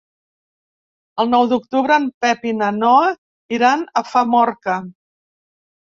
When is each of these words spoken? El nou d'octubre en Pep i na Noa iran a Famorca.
El 1.23 1.29
nou 1.33 1.43
d'octubre 1.51 1.99
en 2.03 2.09
Pep 2.25 2.49
i 2.53 2.55
na 2.63 2.71
Noa 2.79 3.13
iran 3.59 3.85
a 4.03 4.07
Famorca. 4.15 4.79